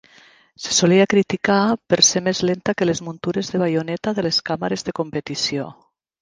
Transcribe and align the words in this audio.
Se 0.61 0.71
solia 0.75 1.09
criticar 1.13 1.57
per 1.93 1.99
ser 2.07 2.21
més 2.27 2.41
lenta 2.51 2.75
que 2.79 2.87
les 2.87 3.03
muntures 3.09 3.53
de 3.57 3.61
baioneta 3.65 4.15
de 4.21 4.25
les 4.31 4.41
càmeres 4.51 4.87
de 4.89 4.97
competició 5.03 5.71